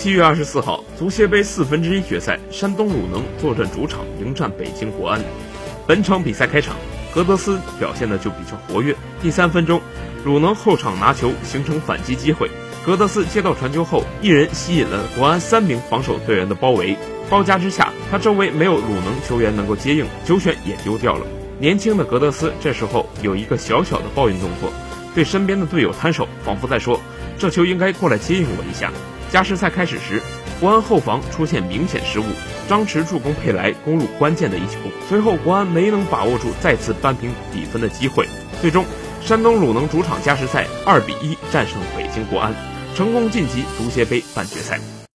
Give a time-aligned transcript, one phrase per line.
[0.00, 5.20] 七月二十四号，足协杯四分之一决赛，山东鲁能坐镇主场迎战北京国安。
[5.86, 6.74] 本场比赛开场，
[7.14, 8.96] 格德斯表现的就比较活跃。
[9.20, 9.78] 第三分钟，
[10.24, 12.50] 鲁能后场拿球形成反击机会，
[12.82, 16.96] 格德斯接到传球后，一人吸引了国安三名防守队员的包围。
[17.28, 21.26] 包夹之下，他周围没有鲁能球员能够接应，球权也丢掉了。
[21.58, 24.72] 年轻的格德斯这时候有一个小小的抱怨动作，
[25.14, 27.00] 对身边的队友摊手，仿佛在说
[27.38, 28.90] ：“这球应该过来接应我一下。”
[29.30, 30.20] 加时赛开始时，
[30.58, 32.24] 国安后防出现明显失误，
[32.68, 34.78] 张弛助攻佩莱攻入关键的一球。
[35.08, 38.26] 随后国安没能把握住再次扳平比分的机会，
[38.60, 38.84] 最终
[39.20, 42.52] 山东鲁能主场加时赛二比一战胜北京国安，
[42.96, 44.99] 成功晋级足协杯半决赛。